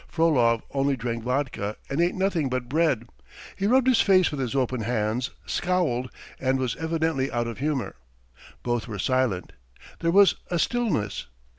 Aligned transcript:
Frolov 0.07 0.63
only 0.71 0.95
drank 0.97 1.21
vodka 1.23 1.75
and 1.87 2.01
ate 2.01 2.15
nothing 2.15 2.49
but 2.49 2.67
bread. 2.67 3.07
He 3.55 3.67
rubbed 3.67 3.85
his 3.85 4.01
face 4.01 4.31
with 4.31 4.39
his 4.39 4.55
open 4.55 4.81
hands, 4.81 5.29
scowled, 5.45 6.09
and 6.39 6.57
was 6.57 6.75
evidently 6.77 7.31
out 7.31 7.45
of 7.45 7.59
humour. 7.59 7.95
Both 8.63 8.87
were 8.87 8.97
silent. 8.97 9.53
There 9.99 10.09
was 10.09 10.37
a 10.49 10.57
stillness. 10.57 11.27